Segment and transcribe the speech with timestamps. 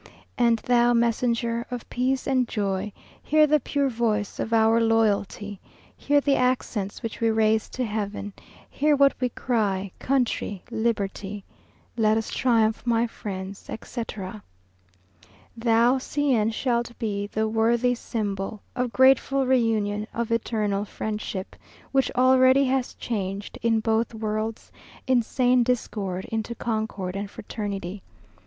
[0.35, 5.59] And thou, messenger Of peace and joy, Hear the pure voice Of our loyalty;
[5.95, 8.33] Hear the accents Which we raise to Heaven;
[8.67, 10.63] Hear what we cry, Country!
[10.71, 11.43] Liberty!
[11.97, 14.41] Let us triumph, my friends, etc.
[15.55, 21.55] Thou, C n, shalt be The worthy symbol Of grateful reunion, Of eternal friendship,
[21.91, 24.71] Which already has changed, In both worlds,
[25.05, 28.01] Insane discord Into concord and fraternity.